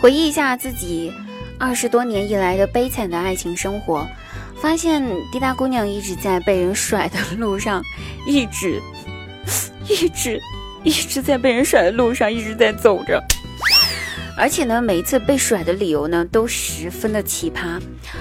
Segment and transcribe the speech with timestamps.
[0.00, 1.12] 回忆一下自己
[1.58, 4.06] 二十多年以来的悲惨的爱情生活，
[4.60, 5.02] 发现
[5.32, 7.82] 滴答姑娘一直在被人甩的路上，
[8.24, 8.80] 一直，
[9.88, 10.40] 一直，
[10.84, 13.20] 一直在被人甩的路上，一直在走着。
[14.36, 17.80] 而且呢，每一次被甩的理由呢，都十分的奇葩。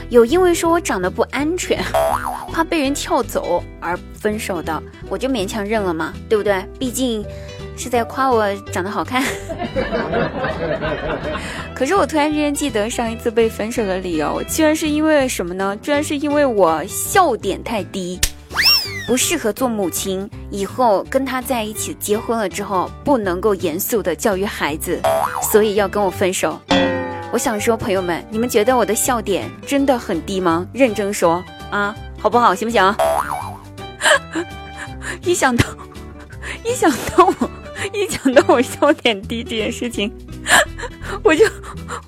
[0.09, 1.79] 有因为说我长得不安全，
[2.51, 6.65] 怕被人跳走而分手的，我就勉强认了嘛，对不对？
[6.79, 7.23] 毕竟。
[7.77, 9.23] 是在夸我长得好看，
[11.75, 15.77] 可是我突然之间记得上一次被分手的理由，居然是因为什么呢？
[15.81, 18.19] 居然是因为我笑点太低，
[19.05, 24.99] 不适合做母亲，以后跟他在一起结婚了之后不能够严肃的教育孩子，
[25.51, 26.59] 所以要跟我分手。
[27.31, 30.65] 我想说，朋友们，你们觉得我的笑点真的很低吗？
[30.73, 32.55] 认真说啊，好不好？
[32.55, 32.95] 行不行？
[35.23, 35.65] 一想到，
[36.63, 37.46] 一想到我。
[37.99, 40.11] 一讲到我笑点低这件事情，
[41.23, 41.45] 我就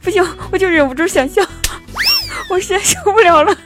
[0.02, 1.42] 不行，我就忍不住想笑，
[2.50, 3.56] 我实在受不了了，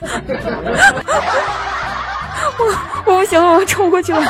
[2.58, 2.64] 我
[3.06, 4.22] 我不行了，我要冲过去了。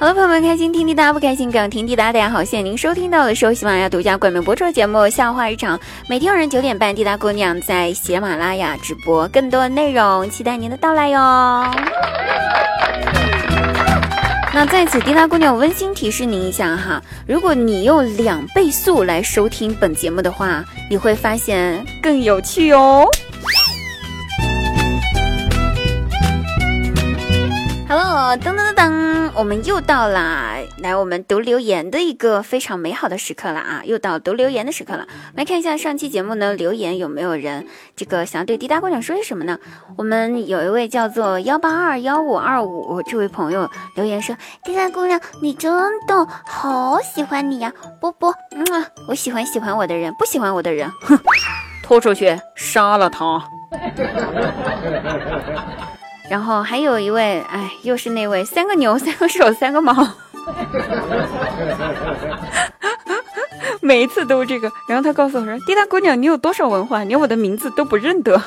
[0.00, 2.10] 好了，朋友们，开心听滴答，不开心更听滴答。
[2.10, 5.76] 大家好，现在您收听到的是喜马拉雅独家冠名播出的节目《笑话日常》，
[6.08, 11.70] 每天晚上九点半，滴答姑娘在喜马拉雅直播更多的内容，期待您的到来哟。
[14.54, 23.06] 那在此，滴答姑娘温馨提示您一下哈，如果你用两倍速来收听本节目的话，你会发现更有趣哦。
[27.86, 28.99] Hello，噔噔噔噔，
[29.36, 33.82] 我们又到了来我们读留言的一个非常美好的时刻了啊！
[33.84, 39.58] 又到读留言的时刻了，来看一下上期节目呢留言有没有人这个想要对滴答姑娘说些什么呢？
[39.96, 45.72] 我们有一位叫做幺八二幺五二五这位朋友留言说：滴答姑娘，你真
[46.06, 48.64] 的好喜欢你呀，波波，嗯，
[49.08, 51.18] 我喜欢喜欢我的人，不喜欢我的人，哼，
[51.82, 53.42] 拖出去杀了他。
[56.30, 59.92] 然后还有一位，哎，又是那位三个牛、三个手、三个毛，
[63.82, 64.70] 每一次都是这个。
[64.88, 67.02] 然后他告诉我说：“滴答姑娘，你有多少文化？
[67.02, 68.40] 连我的名字都不认得，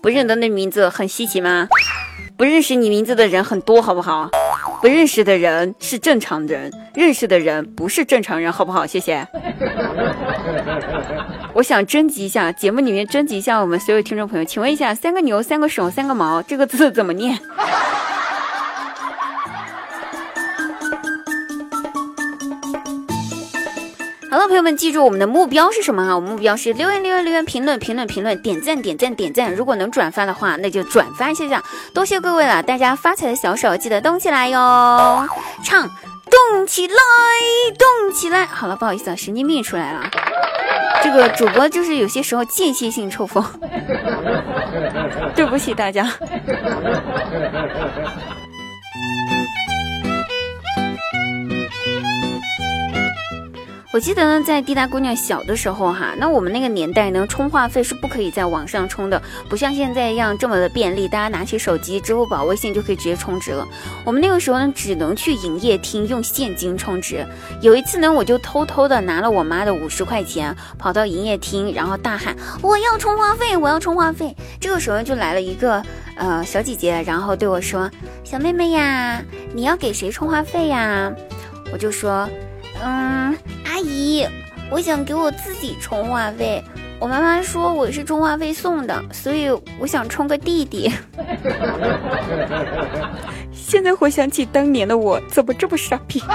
[0.00, 1.66] 不认得那名字很稀奇吗？
[2.36, 4.30] 不认识你名字的人很多，好不好？”
[4.80, 8.86] 不认识的人是正常人，认识的人不是正常人，好不好？
[8.86, 9.26] 谢谢。
[11.54, 17.38] 我想征集一下节目里面征集一下我们所有听众朋友，请问一下，三个牛、三个手、三个毛这个字怎么念？
[24.30, 26.14] 好了，朋友们，记住我们的目标是什么啊？
[26.14, 29.52] 我们目标是留言、留言、留言，评论、评论、评论，点赞、点赞、点赞。
[29.52, 31.64] 如果能转发的话，那就转发一下下，
[31.94, 32.62] 多谢各位了。
[32.62, 35.26] 大家发财的小手记得动起来哟！
[35.64, 35.90] 唱，
[36.30, 36.94] 动起来，
[37.78, 38.46] 动起来。
[38.46, 40.10] 好了，不好意思啊，神经病出来了。
[41.02, 43.44] 这个主播就是有些时候间歇性抽风，
[45.34, 46.10] 对不起大家。
[53.90, 63.66] 我记得呢，在滴答姑娘小的时候哈，那我们那个年代呢，充话费是不可以在网上充的，不像现在一样这么的便利，大家拿起手机、支付宝、微信就可以直接充值了。
[64.04, 67.26] 我们那个时候呢，只能去营业厅用现金充值。
[67.62, 75.82] 有一次呢，我就偷偷的拿了我妈的五十块钱，跑到营业厅，然后大喊：“我要充话费，我要充话费！”这个时候就来了一个
[76.16, 77.90] 呃小姐姐，然后对我说
[78.22, 79.22] ：“小妹妹呀，
[79.54, 81.10] 你要给谁充话费呀？”
[81.72, 82.28] 我就说。
[82.80, 83.36] 嗯，
[83.78, 84.26] 阿姨，
[84.72, 86.60] 我想给我自己充话费。
[86.98, 90.92] 我妈妈说我是充话费送的，所以我想充个弟弟。
[93.54, 96.20] 现在回想起当年的我，怎么这么傻逼？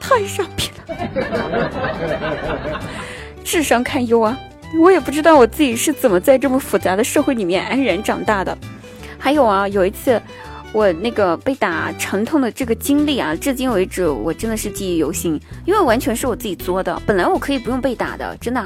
[0.00, 0.96] 太傻逼了，
[3.44, 4.36] 智商堪忧啊！
[4.82, 8.58] 我也不知道我自己是怎么在这么复杂的社会里面安然长大的。
[9.16, 10.20] 还有啊，有一次。
[10.72, 17.00] 我那个被打疼痛的这个经历啊，至今为止我真的是记忆犹新，因为完全是我自己作的。
[17.06, 18.64] 本来我可以不用被打的，真的。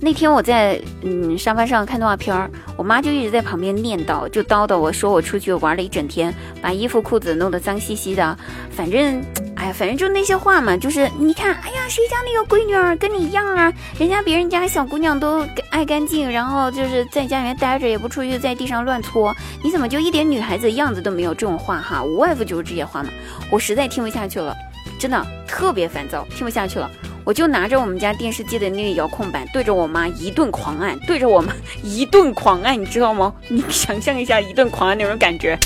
[0.00, 8.38] 那天我在嗯沙发上看动画片儿，我妈就一直在旁边念叨，就叨叨我说我出去玩了一整天，把衣服裤子弄得脏兮兮的，
[8.70, 9.22] 反正。
[9.58, 13.72] 哎呀，反正就那些话嘛，就是你看，哎呀，谁家那个闺女儿跟你一样啊？
[13.98, 19.34] 人家别人家小姑娘都爱干净，然后就是在家里面待着，也不出去在地上乱搓，
[19.64, 21.34] 你怎么就一点女孩子样子都没有？
[21.34, 23.10] 这种话哈，无外乎就是这些话嘛。
[23.50, 24.56] 我实在听不下去了，
[24.96, 26.88] 真的特别烦躁，听不下去了，
[27.28, 31.52] 我就拿着我们家电视机的那个遥控板，对着我妈一顿狂按，对着我妈
[31.82, 33.34] 一顿狂按，你知道吗？
[33.48, 35.58] 你想象一下一顿狂按那种感觉。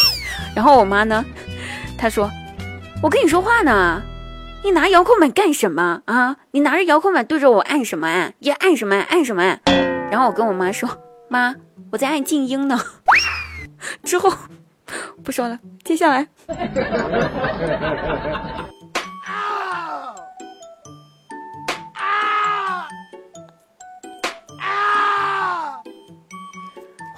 [0.56, 1.22] 然后我妈呢，
[1.98, 2.30] 她说
[3.04, 4.00] ：“我跟你说话呢，
[4.64, 6.38] 你拿遥控板干什么啊？
[6.52, 8.32] 你拿着遥控板对着我按什么按？
[8.38, 9.04] 要按什么按？
[9.04, 9.60] 按什么按？”
[10.10, 10.88] 然后我跟我妈说
[11.28, 11.54] ：“妈，
[11.92, 12.80] 我在按静音呢。”
[14.04, 14.32] 之后
[15.22, 16.28] 不说了，接下来。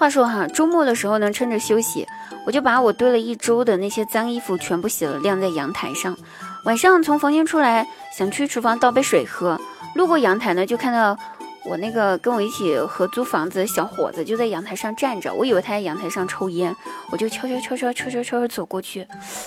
[0.03, 2.05] 话说哈，周末的时候呢，趁着休息，
[2.45, 6.19] 我就把我堆了一周的那些脏衣服全部洗了，晾在阳台上。
[6.65, 9.61] 晚上从房间出来，想去厨房倒杯水喝，
[9.95, 11.17] 路过阳台呢，就看到
[11.65, 15.33] 我那个跟我一起合租房子的小伙子就在阳台上站着。
[15.33, 16.75] 我以为他在阳台上抽烟，
[17.13, 19.07] 我就悄悄悄悄悄悄悄悄走过去，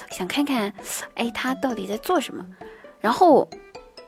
[0.09, 0.71] 想看看，
[1.15, 2.45] 哎，他到底在做什么。
[3.01, 3.49] 然后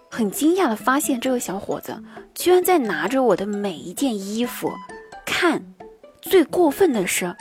[0.09, 2.01] 很惊讶的发现，这个小伙子
[2.33, 4.71] 居然在拿着我的每一件衣服
[5.25, 5.61] 看。
[6.27, 7.35] 最过分的是，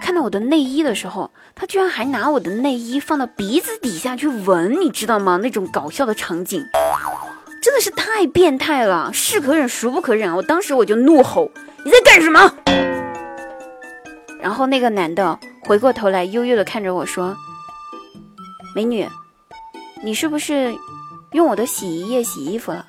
[0.00, 5.38] 看到我的内衣的时候，他居然还拿我的内衣放到鼻子底下去闻，你知道吗？
[5.42, 6.64] 那种搞笑的场景，
[7.62, 10.36] 真的是太变态了，是可忍孰不可忍啊！
[10.36, 11.50] 我当时我就怒吼
[11.84, 12.52] ：“你在干什么？”
[14.40, 17.36] 然后那个男的回过头来，悠悠的看着我说
[18.74, 19.06] ：“美女，
[20.04, 20.74] 你是不是
[21.32, 22.86] 用我的洗衣液洗衣服了？”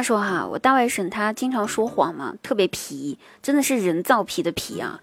[0.00, 4.98] 话说哈，我大外甥他经常说谎嘛，特别皮，真的是人造皮的皮啊。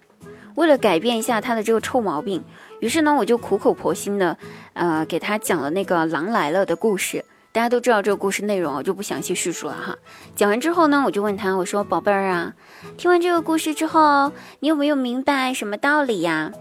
[0.56, 2.44] 为了改变一下他的这个臭毛病，
[2.80, 4.36] 于是呢，我就苦口婆心的，
[4.74, 7.24] 呃，给他讲了那个狼来了的故事。
[7.52, 9.96] 大家都知道这个故事内容，我就不详细叙述了哈。
[10.36, 12.56] 讲完之后呢，我就问他，我说宝贝儿啊，
[12.98, 16.52] 听完这个故事之后，你有没有明白什么道理呀？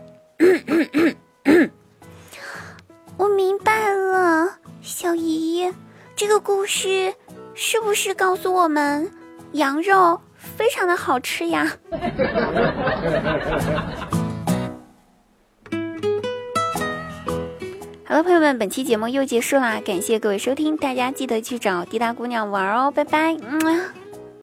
[3.16, 5.72] 我明白了，小姨，
[6.14, 7.14] 这个故事。
[7.58, 9.10] 是不是告诉我们，
[9.52, 11.66] 羊肉非常的好吃呀？
[18.04, 24.05] 好了，朋友们，本期节目又结束啦，感谢各位收听，大家记得去找滴答姑娘玩哦，拜拜，嗯。